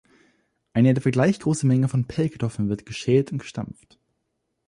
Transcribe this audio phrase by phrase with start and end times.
[0.73, 3.99] Eine etwa gleich große Menge von Pellkartoffeln wird geschält und gestampft.